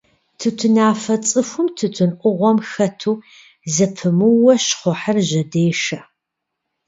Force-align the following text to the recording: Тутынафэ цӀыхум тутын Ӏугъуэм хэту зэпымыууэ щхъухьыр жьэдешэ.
Тутынафэ 0.39 1.15
цӀыхум 1.27 1.67
тутын 1.77 2.11
Ӏугъуэм 2.19 2.57
хэту 2.71 3.15
зэпымыууэ 3.73 4.53
щхъухьыр 4.65 5.17
жьэдешэ. 5.27 5.99